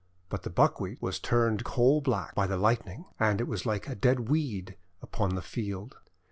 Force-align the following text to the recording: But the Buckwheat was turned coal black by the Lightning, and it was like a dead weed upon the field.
But 0.29 0.41
the 0.41 0.49
Buckwheat 0.49 0.99
was 0.99 1.19
turned 1.19 1.63
coal 1.63 2.01
black 2.01 2.33
by 2.33 2.47
the 2.47 2.57
Lightning, 2.57 3.05
and 3.19 3.39
it 3.39 3.47
was 3.47 3.67
like 3.67 3.87
a 3.87 3.93
dead 3.93 4.29
weed 4.29 4.75
upon 4.99 5.35
the 5.35 5.43
field. 5.43 5.97